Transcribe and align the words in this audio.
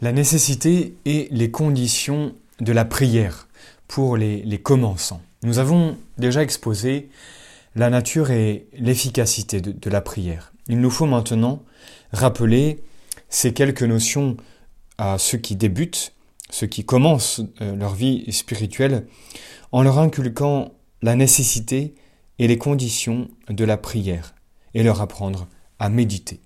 la 0.00 0.12
nécessité 0.12 0.96
et 1.04 1.28
les 1.30 1.50
conditions 1.50 2.34
de 2.60 2.72
la 2.72 2.84
prière 2.84 3.48
pour 3.88 4.16
les, 4.16 4.60
commençants. 4.62 5.22
Nous 5.42 5.58
avons 5.58 5.96
déjà 6.18 6.42
exposé 6.42 7.08
la 7.74 7.90
nature 7.90 8.30
et 8.30 8.66
l'efficacité 8.74 9.60
de, 9.60 9.90
la 9.90 10.00
prière. 10.00 10.52
Il 10.68 10.80
nous 10.80 10.90
faut 10.90 11.06
maintenant 11.06 11.62
rappeler 12.12 12.82
ces 13.28 13.52
quelques 13.52 13.82
notions 13.82 14.36
à 14.98 15.18
ceux 15.18 15.38
qui 15.38 15.56
débutent, 15.56 16.12
ceux 16.50 16.66
qui 16.66 16.84
commencent 16.84 17.40
euh, 17.60 17.76
leur 17.76 17.94
vie 17.94 18.30
spirituelle, 18.32 19.06
en 19.70 19.82
leur 19.82 19.98
inculquant 19.98 20.72
la 21.02 21.14
nécessité 21.14 21.94
et 22.38 22.48
les 22.48 22.58
conditions 22.58 23.28
de 23.48 23.64
la 23.64 23.76
prière, 23.76 24.34
et 24.74 24.82
leur 24.82 25.00
apprendre 25.00 25.46
à 25.78 25.88
méditer. 25.88 26.40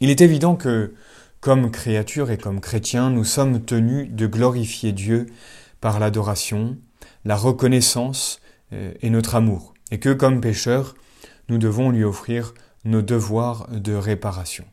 Il 0.00 0.10
est 0.10 0.20
évident 0.20 0.56
que 0.56 0.94
comme 1.40 1.70
créatures 1.70 2.30
et 2.30 2.38
comme 2.38 2.60
chrétiens, 2.60 3.10
nous 3.10 3.24
sommes 3.24 3.64
tenus 3.64 4.10
de 4.10 4.26
glorifier 4.26 4.92
Dieu 4.92 5.26
par 5.80 5.98
l'adoration, 6.00 6.76
la 7.24 7.36
reconnaissance 7.36 8.40
euh, 8.72 8.92
et 9.00 9.10
notre 9.10 9.34
amour, 9.34 9.74
et 9.90 9.98
que 9.98 10.12
comme 10.12 10.40
pécheurs, 10.40 10.94
nous 11.48 11.58
devons 11.58 11.90
lui 11.90 12.04
offrir 12.04 12.54
nos 12.84 13.02
devoirs 13.02 13.68
de 13.70 13.94
réparation. 13.94 14.64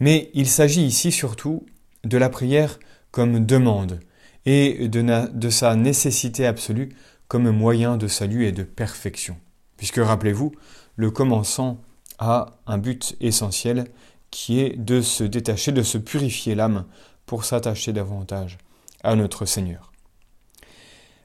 Mais 0.00 0.30
il 0.34 0.48
s'agit 0.48 0.84
ici 0.84 1.12
surtout 1.12 1.66
de 2.04 2.18
la 2.18 2.28
prière 2.28 2.78
comme 3.10 3.44
demande 3.44 4.00
et 4.46 4.88
de, 4.88 5.30
de, 5.32 5.50
sa 5.50 5.76
nécessité 5.76 6.46
absolue 6.46 6.90
comme 7.28 7.50
moyen 7.50 7.96
de 7.96 8.08
salut 8.08 8.46
et 8.46 8.52
de 8.52 8.64
perfection. 8.64 9.36
Puisque 9.76 9.98
rappelez-vous, 9.98 10.52
le 10.96 11.10
commençant 11.10 11.80
a 12.18 12.58
un 12.66 12.78
but 12.78 13.16
essentiel 13.20 13.86
qui 14.32 14.60
est 14.60 14.76
de 14.76 15.00
se 15.00 15.22
détacher, 15.22 15.70
de 15.70 15.84
se 15.84 15.98
purifier 15.98 16.56
l'âme 16.56 16.86
pour 17.26 17.44
s'attacher 17.44 17.92
davantage 17.92 18.58
à 19.04 19.14
notre 19.14 19.46
Seigneur. 19.46 19.92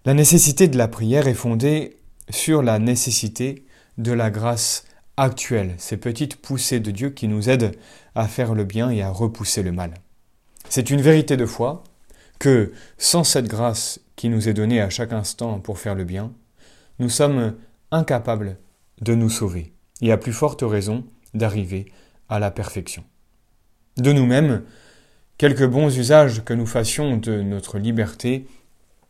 La 0.06 0.14
nécessité 0.14 0.68
de 0.68 0.78
la 0.78 0.88
prière 0.88 1.28
est 1.28 1.34
fondée 1.34 1.98
sur 2.30 2.62
la 2.62 2.78
nécessité 2.78 3.66
de 3.98 4.12
la 4.12 4.30
grâce 4.30 4.86
actuelle, 5.16 5.74
ces 5.78 5.98
petites 5.98 6.36
poussées 6.36 6.80
de 6.80 6.92
Dieu 6.92 7.10
qui 7.10 7.28
nous 7.28 7.50
aident 7.50 7.72
à 8.14 8.28
faire 8.28 8.54
le 8.54 8.66
bien 8.66 8.92
et 8.92 9.02
à 9.02 9.10
repousser 9.10 9.64
le 9.64 9.72
mal. 9.72 9.96
C'est 10.70 10.90
une 10.90 11.02
vérité 11.02 11.38
de 11.38 11.46
foi 11.46 11.84
que 12.40 12.74
sans 12.98 13.24
cette 13.24 13.48
grâce 13.48 14.00
qui 14.16 14.30
nous 14.30 14.50
est 14.50 14.54
donnée 14.54 14.82
à 14.82 14.90
chaque 14.90 15.14
instant 15.14 15.60
pour 15.60 15.80
faire 15.80 15.96
le 15.96 16.04
bien, 16.04 16.32
nous 17.00 17.10
sommes 17.10 17.56
incapables 17.92 18.58
de 19.02 19.16
nous 19.16 19.30
sauver, 19.30 19.74
et 20.02 20.12
à 20.12 20.18
plus 20.18 20.34
forte 20.34 20.62
raison 20.62 21.06
d'arriver 21.34 21.92
à 22.30 22.40
la 22.40 22.52
perfection. 22.52 23.04
De 23.98 24.12
nous-mêmes, 24.12 24.64
quelques 25.38 25.66
bons 25.66 25.96
usages 25.98 26.44
que 26.44 26.54
nous 26.54 26.66
fassions 26.66 27.18
de 27.18 27.42
notre 27.42 27.80
liberté, 27.80 28.46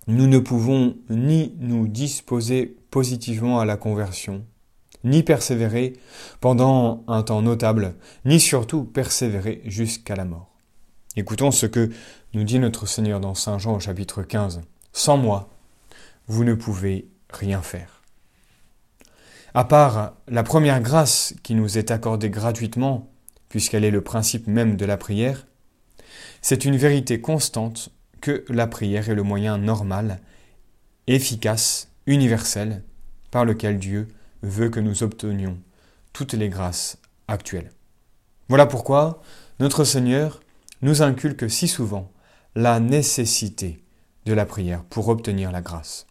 nous 0.08 0.28
ne 0.28 0.40
pouvons 0.40 0.96
ni 1.10 1.54
nous 1.60 1.88
disposer 1.88 2.78
positivement 2.92 3.60
à 3.60 3.66
la 3.66 3.76
conversion, 3.76 4.46
ni 5.04 5.24
persévérer 5.24 5.94
pendant 6.40 7.04
un 7.08 7.24
temps 7.24 7.42
notable, 7.42 7.96
ni 8.24 8.40
surtout 8.40 8.86
persévérer 8.86 9.62
jusqu'à 9.66 10.16
la 10.16 10.26
mort. 10.26 10.58
Écoutons 11.18 11.52
ce 11.52 11.66
que 11.66 11.90
nous 12.34 12.44
dit 12.44 12.60
notre 12.60 12.86
Seigneur 12.86 13.20
dans 13.20 13.36
Saint 13.36 13.58
Jean 13.58 13.76
au 13.76 13.80
chapitre 13.80 14.24
15. 14.24 14.62
Sans 14.94 15.18
moi, 15.18 15.50
vous 16.28 16.44
ne 16.44 16.54
pouvez 16.54 17.10
rien 17.30 17.62
faire. 17.62 17.97
À 19.58 19.64
part 19.64 20.14
la 20.28 20.44
première 20.44 20.82
grâce 20.82 21.34
qui 21.42 21.56
nous 21.56 21.80
est 21.80 21.90
accordée 21.90 22.30
gratuitement, 22.30 23.10
puisqu'elle 23.50 23.86
est 23.86 23.90
le 23.90 24.04
principe 24.04 24.46
même 24.46 24.78
de 24.78 24.86
la 24.86 24.98
prière, 24.98 25.48
c'est 26.44 26.64
une 26.64 26.78
vérité 26.78 27.22
constante 27.22 27.90
que 28.22 28.46
la 28.50 28.68
prière 28.68 29.10
est 29.10 29.16
le 29.16 29.24
moyen 29.24 29.58
normal, 29.58 30.20
efficace, 31.08 31.90
universel, 32.06 32.84
par 33.32 33.46
lequel 33.46 33.80
Dieu 33.80 34.10
veut 34.44 34.70
que 34.70 34.80
nous 34.80 35.02
obtenions 35.02 35.58
toutes 36.14 36.34
les 36.34 36.50
grâces 36.50 37.00
actuelles. 37.28 37.72
Voilà 38.50 38.68
pourquoi 38.68 39.24
notre 39.60 39.86
Seigneur 39.86 40.40
nous 40.84 41.02
inculque 41.02 41.50
si 41.50 41.68
souvent 41.68 42.12
la 42.54 42.80
nécessité 42.80 43.84
de 44.28 44.34
la 44.34 44.46
prière 44.46 44.84
pour 44.84 45.08
obtenir 45.08 45.52
la 45.52 45.62
grâce. 45.62 46.06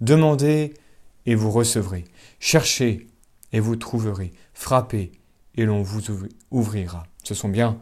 Demandez 0.00 0.72
et 1.26 1.34
vous 1.34 1.50
recevrez. 1.50 2.04
Cherchez 2.40 3.08
et 3.52 3.60
vous 3.60 3.76
trouverez. 3.76 4.32
Frappez 4.54 5.12
et 5.56 5.64
l'on 5.64 5.82
vous 5.82 6.02
ouvrira. 6.50 7.06
Ce 7.22 7.34
sont 7.34 7.48
bien 7.48 7.78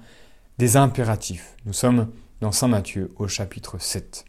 des 0.58 0.76
impératifs. 0.76 1.54
Nous 1.66 1.72
sommes 1.72 2.10
dans 2.40 2.52
Saint 2.52 2.68
Matthieu 2.68 3.10
au 3.16 3.28
chapitre 3.28 3.78
7. 3.78 4.24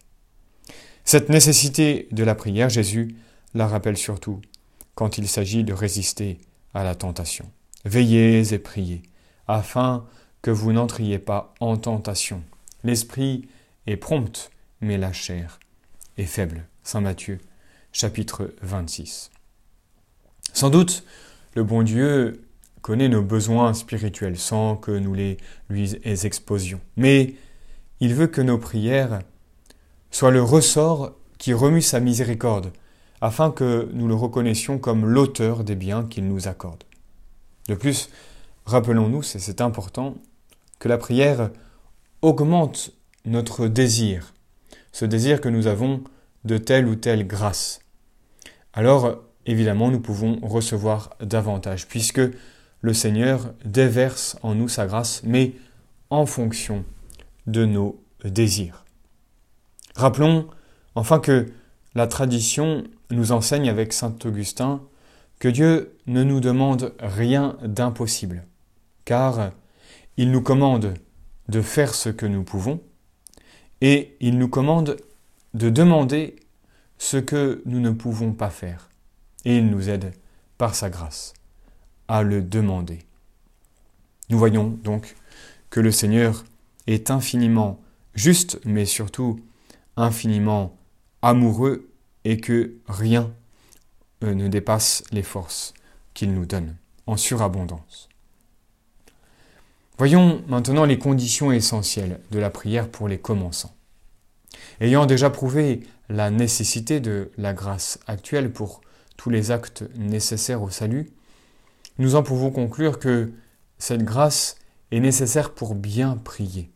Cette 1.03 1.29
nécessité 1.29 2.07
de 2.11 2.23
la 2.23 2.35
prière, 2.35 2.69
Jésus 2.69 3.15
la 3.53 3.67
rappelle 3.67 3.97
surtout 3.97 4.41
quand 4.95 5.17
il 5.17 5.27
s'agit 5.27 5.63
de 5.63 5.73
résister 5.73 6.39
à 6.73 6.83
la 6.83 6.95
tentation. 6.95 7.49
Veillez 7.85 8.53
et 8.53 8.59
priez, 8.59 9.03
afin 9.47 10.05
que 10.41 10.51
vous 10.51 10.73
n'entriez 10.73 11.19
pas 11.19 11.53
en 11.59 11.77
tentation. 11.77 12.43
L'esprit 12.83 13.47
est 13.87 13.97
prompt, 13.97 14.49
mais 14.81 14.97
la 14.97 15.13
chair 15.13 15.59
est 16.17 16.25
faible. 16.25 16.65
Saint 16.83 17.01
Matthieu, 17.01 17.39
chapitre 17.95 18.53
26. 18.61 19.31
Sans 20.51 20.69
doute, 20.69 21.05
le 21.53 21.63
bon 21.63 21.81
Dieu 21.81 22.41
connaît 22.81 23.07
nos 23.07 23.21
besoins 23.21 23.73
spirituels 23.73 24.37
sans 24.37 24.75
que 24.75 24.91
nous 24.91 25.13
les 25.13 25.37
lui 25.69 25.95
exposions. 26.03 26.81
Mais 26.97 27.35
il 28.01 28.13
veut 28.13 28.27
que 28.27 28.41
nos 28.41 28.57
prières 28.57 29.21
soient 30.11 30.31
le 30.31 30.43
ressort 30.43 31.13
qui 31.37 31.53
remue 31.53 31.81
sa 31.81 32.01
miséricorde, 32.01 32.73
afin 33.21 33.49
que 33.49 33.89
nous 33.93 34.09
le 34.09 34.15
reconnaissions 34.15 34.77
comme 34.77 35.05
l'auteur 35.05 35.63
des 35.63 35.75
biens 35.75 36.03
qu'il 36.03 36.27
nous 36.27 36.49
accorde. 36.49 36.83
De 37.69 37.75
plus, 37.75 38.09
rappelons-nous, 38.65 39.23
c'est 39.23 39.61
important, 39.61 40.15
que 40.79 40.89
la 40.89 40.97
prière 40.97 41.49
augmente 42.21 42.91
notre 43.23 43.69
désir, 43.69 44.33
ce 44.91 45.05
désir 45.05 45.39
que 45.39 45.47
nous 45.47 45.67
avons 45.67 46.03
de 46.43 46.57
telle 46.57 46.87
ou 46.87 46.95
telle 46.95 47.25
grâce. 47.25 47.79
Alors, 48.77 49.23
évidemment, 49.45 49.89
nous 49.89 50.01
pouvons 50.01 50.37
recevoir 50.41 51.15
davantage, 51.21 51.87
puisque 51.87 52.21
le 52.81 52.93
Seigneur 52.93 53.53
déverse 53.63 54.37
en 54.43 54.53
nous 54.53 54.67
sa 54.67 54.85
grâce, 54.85 55.21
mais 55.23 55.53
en 56.09 56.25
fonction 56.25 56.83
de 57.47 57.65
nos 57.65 58.03
désirs. 58.25 58.83
Rappelons 59.95 60.47
enfin 60.93 61.19
que 61.19 61.53
la 61.95 62.05
tradition 62.05 62.83
nous 63.11 63.31
enseigne 63.31 63.69
avec 63.69 63.93
Saint 63.93 64.15
Augustin 64.25 64.81
que 65.39 65.47
Dieu 65.47 65.95
ne 66.05 66.23
nous 66.23 66.41
demande 66.41 66.93
rien 66.99 67.57
d'impossible, 67.63 68.43
car 69.05 69.51
il 70.17 70.31
nous 70.31 70.41
commande 70.41 70.95
de 71.47 71.61
faire 71.61 71.95
ce 71.95 72.09
que 72.09 72.25
nous 72.25 72.43
pouvons, 72.43 72.81
et 73.79 74.17
il 74.19 74.37
nous 74.37 74.49
commande 74.49 74.97
de 75.53 75.69
demander 75.69 76.35
ce 76.97 77.17
que 77.17 77.61
nous 77.65 77.79
ne 77.79 77.91
pouvons 77.91 78.33
pas 78.33 78.49
faire, 78.49 78.89
et 79.43 79.57
il 79.57 79.69
nous 79.69 79.89
aide 79.89 80.13
par 80.57 80.75
sa 80.75 80.89
grâce 80.89 81.33
à 82.07 82.23
le 82.23 82.41
demander. 82.41 82.99
Nous 84.29 84.37
voyons 84.37 84.69
donc 84.69 85.15
que 85.69 85.79
le 85.79 85.91
Seigneur 85.91 86.45
est 86.87 87.11
infiniment 87.11 87.79
juste, 88.13 88.59
mais 88.65 88.85
surtout 88.85 89.39
infiniment 89.97 90.75
amoureux 91.21 91.89
et 92.23 92.37
que 92.37 92.75
rien 92.87 93.31
euh, 94.23 94.33
ne 94.33 94.47
dépasse 94.47 95.03
les 95.11 95.23
forces 95.23 95.73
qu'il 96.13 96.33
nous 96.33 96.45
donne 96.45 96.75
en 97.07 97.17
surabondance. 97.17 98.09
Voyons 99.97 100.43
maintenant 100.47 100.85
les 100.85 100.99
conditions 100.99 101.51
essentielles 101.51 102.19
de 102.31 102.39
la 102.39 102.49
prière 102.49 102.89
pour 102.89 103.07
les 103.07 103.17
commençants. 103.17 103.73
Ayant 104.79 105.05
déjà 105.05 105.29
prouvé 105.29 105.81
la 106.09 106.29
nécessité 106.29 106.99
de 106.99 107.31
la 107.37 107.53
grâce 107.53 107.99
actuelle 108.07 108.51
pour 108.51 108.81
tous 109.17 109.29
les 109.29 109.51
actes 109.51 109.85
nécessaires 109.95 110.61
au 110.61 110.69
salut, 110.69 111.11
nous 111.97 112.15
en 112.15 112.23
pouvons 112.23 112.51
conclure 112.51 112.99
que 112.99 113.31
cette 113.77 114.03
grâce 114.03 114.57
est 114.91 114.99
nécessaire 114.99 115.53
pour 115.53 115.75
bien 115.75 116.17
prier. 116.17 116.71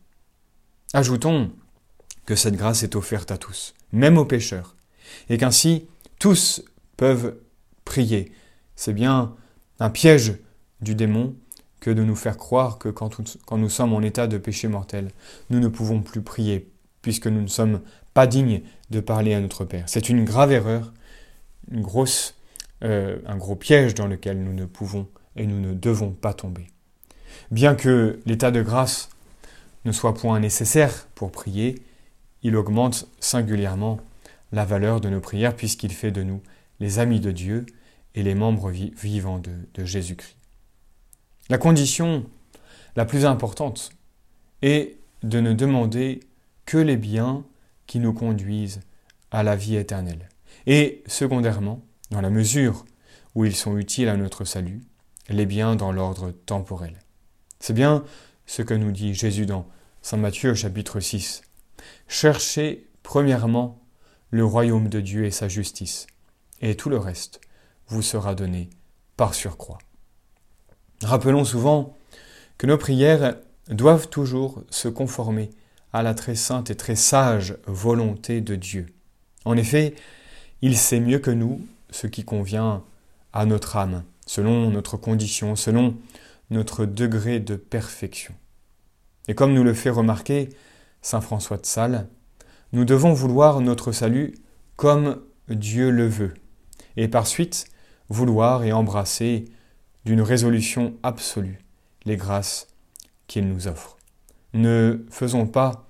Ajoutons 0.92 1.52
que 2.26 2.34
cette 2.34 2.56
grâce 2.56 2.82
est 2.82 2.96
offerte 2.96 3.30
à 3.30 3.38
tous, 3.38 3.74
même 3.92 4.18
aux 4.18 4.24
pécheurs, 4.24 4.76
et 5.28 5.38
qu'ainsi 5.38 5.86
tous 6.18 6.62
peuvent 6.96 7.36
prier. 7.84 8.32
C'est 8.76 8.92
bien 8.92 9.34
un 9.78 9.90
piège 9.90 10.34
du 10.80 10.94
démon 10.94 11.34
que 11.80 11.90
de 11.90 12.04
nous 12.04 12.16
faire 12.16 12.36
croire 12.36 12.78
que 12.78 12.88
quand, 12.88 13.18
nous 13.52 13.68
sommes 13.68 13.94
en 13.94 14.02
état 14.02 14.26
de 14.26 14.38
péché 14.38 14.68
mortel, 14.68 15.10
nous 15.48 15.60
ne 15.60 15.68
pouvons 15.68 16.02
plus 16.02 16.22
prier, 16.22 16.70
puisque 17.02 17.26
nous 17.26 17.40
ne 17.40 17.46
sommes 17.46 17.80
pas 18.14 18.26
dignes 18.26 18.62
de 18.90 19.00
parler 19.00 19.34
à 19.34 19.40
notre 19.40 19.64
Père. 19.64 19.84
C'est 19.86 20.08
une 20.08 20.24
grave 20.24 20.52
erreur, 20.52 20.92
une 21.70 21.82
grosse 21.82 22.34
euh, 22.82 23.18
un 23.26 23.36
gros 23.36 23.56
piège 23.56 23.94
dans 23.94 24.06
lequel 24.06 24.42
nous 24.42 24.54
ne 24.54 24.64
pouvons 24.64 25.06
et 25.36 25.46
nous 25.46 25.60
ne 25.60 25.74
devons 25.74 26.12
pas 26.12 26.32
tomber. 26.32 26.66
Bien 27.50 27.74
que 27.74 28.20
l'état 28.24 28.50
de 28.50 28.62
grâce 28.62 29.10
ne 29.84 29.92
soit 29.92 30.14
point 30.14 30.40
nécessaire 30.40 31.06
pour 31.14 31.30
prier, 31.30 31.82
il 32.42 32.56
augmente 32.56 33.06
singulièrement 33.20 34.00
la 34.52 34.64
valeur 34.64 35.02
de 35.02 35.10
nos 35.10 35.20
prières 35.20 35.54
puisqu'il 35.54 35.92
fait 35.92 36.10
de 36.10 36.22
nous 36.22 36.40
les 36.80 36.98
amis 36.98 37.20
de 37.20 37.32
Dieu 37.32 37.66
et 38.14 38.22
les 38.22 38.34
membres 38.34 38.70
vivants 38.70 39.38
de, 39.38 39.52
de 39.74 39.84
Jésus-Christ. 39.84 40.36
La 41.50 41.58
condition 41.58 42.24
la 42.96 43.04
plus 43.04 43.26
importante 43.26 43.90
est 44.62 44.96
de 45.22 45.40
ne 45.40 45.52
demander 45.52 46.20
que 46.70 46.78
les 46.78 46.96
biens 46.96 47.44
qui 47.88 47.98
nous 47.98 48.12
conduisent 48.12 48.78
à 49.32 49.42
la 49.42 49.56
vie 49.56 49.74
éternelle. 49.74 50.28
Et 50.68 51.02
secondairement, 51.08 51.82
dans 52.12 52.20
la 52.20 52.30
mesure 52.30 52.84
où 53.34 53.44
ils 53.44 53.56
sont 53.56 53.76
utiles 53.76 54.08
à 54.08 54.16
notre 54.16 54.44
salut, 54.44 54.80
les 55.28 55.46
biens 55.46 55.74
dans 55.74 55.90
l'ordre 55.90 56.30
temporel. 56.30 56.96
C'est 57.58 57.72
bien 57.72 58.04
ce 58.46 58.62
que 58.62 58.74
nous 58.74 58.92
dit 58.92 59.14
Jésus 59.14 59.46
dans 59.46 59.66
Saint 60.00 60.18
Matthieu 60.18 60.54
chapitre 60.54 61.00
6. 61.00 61.42
Cherchez 62.06 62.86
premièrement 63.02 63.82
le 64.30 64.44
royaume 64.44 64.88
de 64.88 65.00
Dieu 65.00 65.24
et 65.24 65.32
sa 65.32 65.48
justice, 65.48 66.06
et 66.60 66.76
tout 66.76 66.88
le 66.88 66.98
reste 66.98 67.40
vous 67.88 68.02
sera 68.02 68.36
donné 68.36 68.70
par 69.16 69.34
surcroît. 69.34 69.78
Rappelons 71.02 71.44
souvent 71.44 71.98
que 72.58 72.68
nos 72.68 72.78
prières 72.78 73.38
doivent 73.70 74.08
toujours 74.08 74.62
se 74.70 74.86
conformer 74.86 75.50
à 75.92 76.02
la 76.02 76.14
très 76.14 76.34
sainte 76.34 76.70
et 76.70 76.76
très 76.76 76.96
sage 76.96 77.56
volonté 77.66 78.40
de 78.40 78.56
Dieu. 78.56 78.86
En 79.44 79.56
effet, 79.56 79.94
il 80.62 80.76
sait 80.76 81.00
mieux 81.00 81.18
que 81.18 81.30
nous 81.30 81.60
ce 81.90 82.06
qui 82.06 82.24
convient 82.24 82.82
à 83.32 83.46
notre 83.46 83.76
âme, 83.76 84.04
selon 84.26 84.70
notre 84.70 84.96
condition, 84.96 85.56
selon 85.56 85.96
notre 86.50 86.84
degré 86.84 87.40
de 87.40 87.56
perfection. 87.56 88.34
Et 89.28 89.34
comme 89.34 89.54
nous 89.54 89.64
le 89.64 89.74
fait 89.74 89.90
remarquer 89.90 90.48
Saint 91.02 91.20
François 91.20 91.56
de 91.56 91.66
Sales, 91.66 92.08
nous 92.72 92.84
devons 92.84 93.12
vouloir 93.12 93.60
notre 93.60 93.92
salut 93.92 94.34
comme 94.76 95.20
Dieu 95.48 95.90
le 95.90 96.06
veut, 96.06 96.34
et 96.96 97.08
par 97.08 97.26
suite 97.26 97.66
vouloir 98.08 98.64
et 98.64 98.72
embrasser 98.72 99.46
d'une 100.04 100.22
résolution 100.22 100.94
absolue 101.02 101.58
les 102.04 102.16
grâces 102.16 102.68
qu'il 103.26 103.46
nous 103.48 103.68
offre. 103.68 103.99
Ne 104.52 105.04
faisons 105.10 105.46
pas 105.46 105.84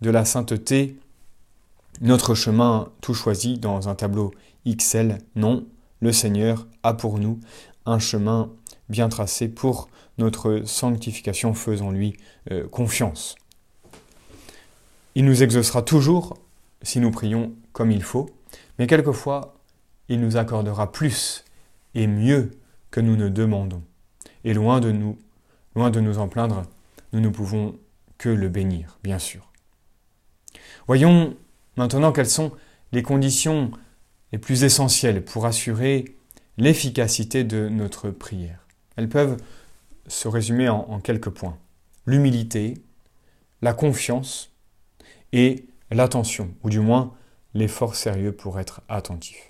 de 0.00 0.10
la 0.10 0.24
sainteté 0.24 0.96
notre 2.00 2.34
chemin 2.34 2.88
tout 3.00 3.14
choisi 3.14 3.58
dans 3.58 3.88
un 3.88 3.94
tableau 3.94 4.32
XL. 4.66 5.18
Non, 5.36 5.66
le 6.00 6.12
Seigneur 6.12 6.66
a 6.82 6.94
pour 6.94 7.18
nous 7.18 7.40
un 7.86 7.98
chemin 7.98 8.50
bien 8.88 9.08
tracé 9.08 9.48
pour 9.48 9.88
notre 10.18 10.62
sanctification. 10.64 11.54
Faisons-lui 11.54 12.16
euh, 12.50 12.66
confiance. 12.68 13.36
Il 15.14 15.24
nous 15.24 15.42
exaucera 15.42 15.82
toujours 15.82 16.38
si 16.82 17.00
nous 17.00 17.10
prions 17.10 17.52
comme 17.72 17.90
il 17.90 18.02
faut, 18.02 18.30
mais 18.78 18.86
quelquefois 18.86 19.54
il 20.08 20.20
nous 20.20 20.36
accordera 20.36 20.90
plus 20.90 21.44
et 21.94 22.06
mieux 22.06 22.50
que 22.90 23.00
nous 23.00 23.16
ne 23.16 23.28
demandons. 23.28 23.82
Et 24.44 24.54
loin 24.54 24.80
de 24.80 24.90
nous, 24.90 25.18
loin 25.76 25.90
de 25.90 26.00
nous 26.00 26.18
en 26.18 26.28
plaindre, 26.28 26.62
nous 27.12 27.20
ne 27.20 27.28
pouvons 27.28 27.76
que 28.20 28.28
le 28.28 28.50
bénir, 28.50 28.98
bien 29.02 29.18
sûr. 29.18 29.50
Voyons 30.86 31.38
maintenant 31.78 32.12
quelles 32.12 32.28
sont 32.28 32.52
les 32.92 33.02
conditions 33.02 33.70
les 34.30 34.38
plus 34.38 34.62
essentielles 34.62 35.24
pour 35.24 35.46
assurer 35.46 36.04
l'efficacité 36.58 37.44
de 37.44 37.70
notre 37.70 38.10
prière. 38.10 38.66
Elles 38.96 39.08
peuvent 39.08 39.38
se 40.06 40.28
résumer 40.28 40.68
en, 40.68 41.00
quelques 41.00 41.30
points. 41.30 41.56
L'humilité, 42.04 42.74
la 43.62 43.72
confiance 43.72 44.52
et 45.32 45.64
l'attention, 45.90 46.52
ou 46.62 46.68
du 46.68 46.80
moins 46.80 47.14
l'effort 47.54 47.94
sérieux 47.94 48.32
pour 48.32 48.60
être 48.60 48.82
attentif. 48.90 49.48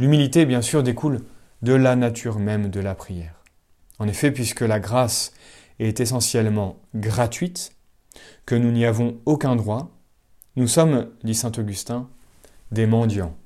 L'humilité, 0.00 0.44
bien 0.44 0.60
sûr, 0.60 0.82
découle 0.82 1.20
de 1.62 1.72
la 1.72 1.94
nature 1.94 2.40
même 2.40 2.68
de 2.68 2.80
la 2.80 2.96
prière. 2.96 3.44
En 4.00 4.08
effet, 4.08 4.32
puisque 4.32 4.62
la 4.62 4.80
grâce 4.80 5.32
est 5.78 6.00
essentiellement 6.00 6.80
gratuite, 6.94 7.72
que 8.46 8.54
nous 8.54 8.70
n'y 8.70 8.84
avons 8.84 9.18
aucun 9.26 9.56
droit, 9.56 9.90
nous 10.56 10.68
sommes, 10.68 11.10
dit 11.24 11.34
Saint 11.34 11.52
Augustin, 11.58 12.08
des 12.70 12.86
mendiants 12.86 13.36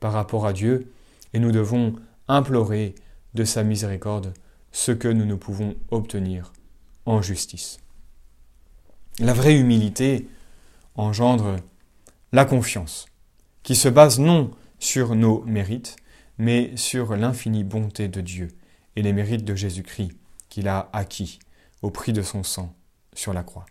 par 0.00 0.12
rapport 0.12 0.46
à 0.46 0.52
Dieu, 0.52 0.92
et 1.32 1.38
nous 1.38 1.52
devons 1.52 1.94
implorer 2.28 2.94
de 3.34 3.44
sa 3.44 3.62
miséricorde 3.62 4.32
ce 4.72 4.92
que 4.92 5.08
nous 5.08 5.26
ne 5.26 5.34
pouvons 5.34 5.74
obtenir 5.90 6.52
en 7.06 7.20
justice. 7.20 7.78
La 9.18 9.34
vraie 9.34 9.56
humilité 9.56 10.28
engendre 10.96 11.56
la 12.32 12.44
confiance, 12.44 13.06
qui 13.62 13.76
se 13.76 13.88
base 13.88 14.18
non 14.18 14.50
sur 14.78 15.14
nos 15.14 15.42
mérites, 15.44 15.96
mais 16.38 16.76
sur 16.76 17.16
l'infinie 17.16 17.64
bonté 17.64 18.08
de 18.08 18.20
Dieu 18.20 18.48
et 18.96 19.02
les 19.02 19.12
mérites 19.12 19.44
de 19.44 19.54
Jésus-Christ 19.54 20.12
qu'il 20.48 20.68
a 20.68 20.88
acquis 20.92 21.38
au 21.84 21.90
prix 21.90 22.14
de 22.14 22.22
son 22.22 22.42
sang 22.42 22.74
sur 23.12 23.34
la 23.34 23.42
croix. 23.42 23.66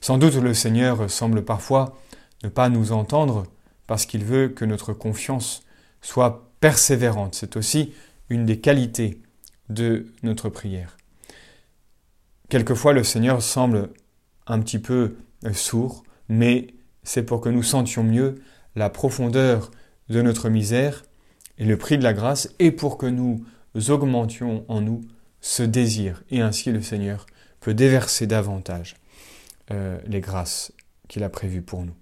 Sans 0.00 0.16
doute 0.16 0.36
le 0.36 0.54
Seigneur 0.54 1.10
semble 1.10 1.44
parfois 1.44 1.98
ne 2.44 2.48
pas 2.48 2.68
nous 2.68 2.92
entendre 2.92 3.48
parce 3.88 4.06
qu'il 4.06 4.24
veut 4.24 4.48
que 4.48 4.64
notre 4.64 4.92
confiance 4.92 5.64
soit 6.02 6.52
persévérante. 6.60 7.34
C'est 7.34 7.56
aussi 7.56 7.92
une 8.28 8.46
des 8.46 8.60
qualités 8.60 9.20
de 9.68 10.06
notre 10.22 10.48
prière. 10.50 10.96
Quelquefois 12.48 12.92
le 12.92 13.02
Seigneur 13.02 13.42
semble 13.42 13.90
un 14.46 14.60
petit 14.60 14.78
peu 14.78 15.16
sourd, 15.52 16.04
mais 16.28 16.68
c'est 17.02 17.24
pour 17.24 17.40
que 17.40 17.48
nous 17.48 17.64
sentions 17.64 18.04
mieux 18.04 18.36
la 18.76 18.88
profondeur 18.88 19.72
de 20.08 20.22
notre 20.22 20.48
misère 20.48 21.02
et 21.58 21.64
le 21.64 21.76
prix 21.76 21.98
de 21.98 22.04
la 22.04 22.12
grâce, 22.12 22.54
et 22.60 22.70
pour 22.70 22.98
que 22.98 23.06
nous 23.06 23.44
augmentions 23.88 24.64
en 24.68 24.80
nous 24.80 25.02
ce 25.40 25.62
désir, 25.62 26.22
et 26.30 26.40
ainsi 26.40 26.70
le 26.70 26.82
Seigneur 26.82 27.26
peut 27.60 27.74
déverser 27.74 28.26
davantage 28.26 28.96
euh, 29.70 29.98
les 30.06 30.20
grâces 30.20 30.72
qu'il 31.08 31.22
a 31.24 31.28
prévues 31.28 31.62
pour 31.62 31.84
nous. 31.84 31.94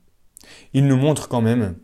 Il 0.73 0.87
nous 0.87 0.97
montre 0.97 1.29
quand 1.29 1.41
même, 1.41 1.77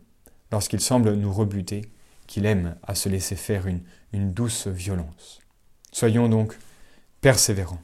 lorsqu'il 0.53 0.81
semble 0.81 1.15
nous 1.15 1.33
rebuter, 1.33 1.83
qu'il 2.27 2.47
aime 2.47 2.77
à 2.83 2.95
se 2.95 3.09
laisser 3.09 3.37
faire 3.37 3.67
une, 3.67 3.81
une 4.13 4.33
douce 4.33 4.67
violence. 4.67 5.41
Soyons 5.93 6.29
donc 6.29 6.57
persévérants. 7.21 7.83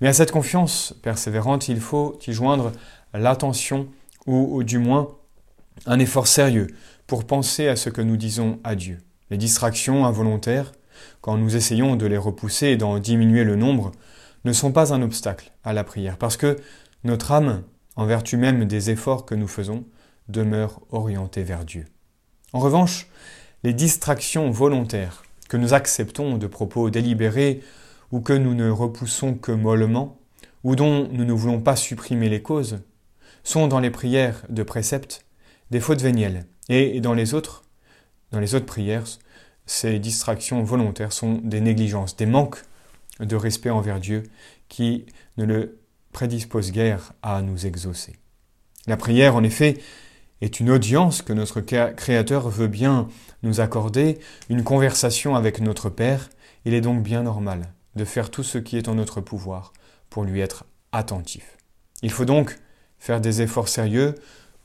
Mais 0.00 0.08
à 0.08 0.12
cette 0.12 0.30
confiance 0.30 0.94
persévérante, 1.02 1.68
il 1.68 1.80
faut 1.80 2.18
y 2.26 2.32
joindre 2.32 2.72
l'attention 3.12 3.88
ou, 4.26 4.62
du 4.62 4.78
moins 4.78 5.16
un 5.86 5.98
effort 5.98 6.26
sérieux 6.26 6.66
pour 7.06 7.26
penser 7.26 7.68
à 7.68 7.76
ce 7.76 7.88
que 7.88 8.02
nous 8.02 8.16
disons 8.16 8.60
à 8.62 8.74
Dieu. 8.74 8.98
Les 9.30 9.38
distractions 9.38 10.04
involontaires, 10.04 10.72
quand 11.20 11.36
nous 11.36 11.56
essayons 11.56 11.96
de 11.96 12.06
les 12.06 12.16
repousser 12.16 12.68
et 12.68 12.76
d'en 12.76 12.98
diminuer 12.98 13.44
le 13.44 13.56
nombre, 13.56 13.92
ne 14.44 14.52
sont 14.52 14.72
pas 14.72 14.92
un 14.92 15.02
obstacle 15.02 15.52
à 15.64 15.72
la 15.72 15.84
prière, 15.84 16.16
parce 16.16 16.36
que 16.36 16.56
notre 17.04 17.32
âme, 17.32 17.62
en 17.96 18.06
vertu 18.06 18.36
même 18.36 18.64
des 18.64 18.90
efforts 18.90 19.24
que 19.26 19.34
nous 19.34 19.48
faisons, 19.48 19.84
demeure 20.28 20.80
orientée 20.90 21.42
vers 21.42 21.64
Dieu. 21.64 21.86
En 22.52 22.60
revanche, 22.60 23.08
les 23.64 23.72
distractions 23.72 24.50
volontaires 24.50 25.22
que 25.48 25.56
nous 25.56 25.74
acceptons 25.74 26.38
de 26.38 26.46
propos 26.46 26.90
délibérés 26.90 27.62
ou 28.12 28.20
que 28.20 28.32
nous 28.32 28.54
ne 28.54 28.70
repoussons 28.70 29.34
que 29.34 29.52
mollement, 29.52 30.18
ou 30.64 30.76
dont 30.76 31.08
nous 31.10 31.24
ne 31.24 31.32
voulons 31.32 31.60
pas 31.60 31.76
supprimer 31.76 32.28
les 32.28 32.42
causes, 32.42 32.80
sont 33.42 33.68
dans 33.68 33.80
les 33.80 33.90
prières 33.90 34.42
de 34.48 34.62
préceptes 34.62 35.24
des 35.70 35.80
fautes 35.80 36.02
vénielles. 36.02 36.44
Et 36.68 37.00
dans 37.00 37.14
les 37.14 37.34
autres, 37.34 37.64
dans 38.32 38.40
les 38.40 38.54
autres 38.54 38.66
prières, 38.66 39.04
ces 39.68 39.98
distractions 39.98 40.62
volontaires 40.62 41.12
sont 41.12 41.40
des 41.44 41.60
négligences, 41.60 42.16
des 42.16 42.26
manques 42.26 42.64
de 43.20 43.36
respect 43.36 43.68
envers 43.68 44.00
Dieu 44.00 44.22
qui 44.68 45.04
ne 45.36 45.44
le 45.44 45.78
prédisposent 46.12 46.72
guère 46.72 47.12
à 47.22 47.42
nous 47.42 47.66
exaucer. 47.66 48.16
La 48.86 48.96
prière, 48.96 49.36
en 49.36 49.44
effet, 49.44 49.78
est 50.40 50.58
une 50.58 50.70
audience 50.70 51.20
que 51.20 51.34
notre 51.34 51.60
Créateur 51.60 52.48
veut 52.48 52.66
bien 52.66 53.08
nous 53.42 53.60
accorder, 53.60 54.18
une 54.48 54.64
conversation 54.64 55.36
avec 55.36 55.60
notre 55.60 55.90
Père. 55.90 56.30
Il 56.64 56.72
est 56.72 56.80
donc 56.80 57.02
bien 57.02 57.22
normal 57.22 57.74
de 57.94 58.06
faire 58.06 58.30
tout 58.30 58.42
ce 58.42 58.56
qui 58.56 58.78
est 58.78 58.88
en 58.88 58.94
notre 58.94 59.20
pouvoir 59.20 59.74
pour 60.08 60.24
lui 60.24 60.40
être 60.40 60.64
attentif. 60.92 61.58
Il 62.00 62.10
faut 62.10 62.24
donc 62.24 62.58
faire 62.98 63.20
des 63.20 63.42
efforts 63.42 63.68
sérieux 63.68 64.14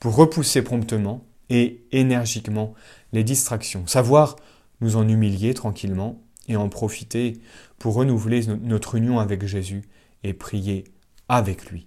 pour 0.00 0.16
repousser 0.16 0.62
promptement 0.62 1.22
et 1.50 1.84
énergiquement 1.92 2.72
les 3.12 3.22
distractions, 3.22 3.86
savoir 3.86 4.36
nous 4.84 4.96
en 4.96 5.08
humilier 5.08 5.54
tranquillement 5.54 6.22
et 6.46 6.56
en 6.56 6.68
profiter 6.68 7.40
pour 7.78 7.94
renouveler 7.94 8.46
notre 8.62 8.94
union 8.94 9.18
avec 9.18 9.44
Jésus 9.46 9.82
et 10.22 10.34
prier 10.34 10.84
avec 11.28 11.70
lui. 11.70 11.84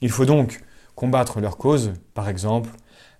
Il 0.00 0.10
faut 0.10 0.24
donc 0.24 0.60
combattre 0.94 1.40
leurs 1.40 1.58
causes, 1.58 1.92
par 2.14 2.28
exemple 2.28 2.70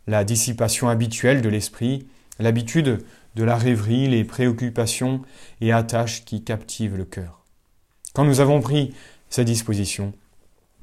la 0.08 0.24
dissipation 0.24 0.88
habituelle 0.88 1.42
de 1.42 1.48
l'esprit, 1.48 2.08
l'habitude 2.40 3.04
de 3.36 3.44
la 3.44 3.56
rêverie, 3.56 4.08
les 4.08 4.24
préoccupations 4.24 5.22
et 5.60 5.72
attaches 5.72 6.24
qui 6.24 6.42
captivent 6.42 6.96
le 6.96 7.04
cœur. 7.04 7.44
Quand 8.12 8.24
nous 8.24 8.40
avons 8.40 8.60
pris 8.60 8.94
ces 9.30 9.44
dispositions, 9.44 10.12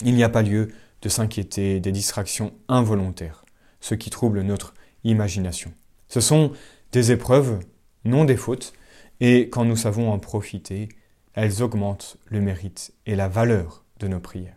Il 0.02 0.16
n'y 0.16 0.24
a 0.24 0.30
pas 0.30 0.44
lieu 0.44 0.70
de 1.02 1.10
s'inquiéter 1.10 1.82
des 1.82 1.92
distractions 1.92 2.54
involontaires, 2.70 3.44
ce 3.82 3.96
qui 3.96 4.10
trouble 4.10 4.44
notre 4.44 4.74
imagination. 5.04 5.74
Ce 6.08 6.22
sont 6.22 6.54
des 6.94 7.12
épreuves, 7.12 7.60
non 8.06 8.26
des 8.26 8.38
fautes, 8.38 8.74
et 9.20 9.50
quand 9.50 9.66
nous 9.66 9.76
savons 9.76 10.12
en 10.12 10.20
profiter, 10.20 10.90
elles 11.34 11.62
augmentent 11.62 12.18
le 12.26 12.42
mérite 12.42 12.94
et 13.06 13.16
la 13.16 13.28
valeur 13.28 13.84
de 14.00 14.08
nos 14.08 14.20
prières. 14.20 14.56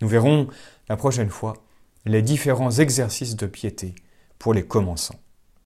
Nous 0.00 0.08
verrons 0.08 0.48
la 0.88 0.96
prochaine 0.96 1.30
fois 1.30 1.54
les 2.06 2.22
différents 2.22 2.70
exercices 2.70 3.36
de 3.36 3.46
piété 3.46 3.94
pour 4.38 4.54
les 4.54 4.66
commençants. 4.66 5.20